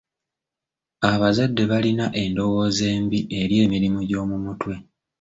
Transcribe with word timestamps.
Abazadde 1.11 1.63
balina 1.71 2.05
endowooza 2.23 2.85
embi 2.95 3.19
eri 3.39 3.55
emirimu 3.63 3.99
gy'omu 4.09 4.35
mutwe. 4.43 4.73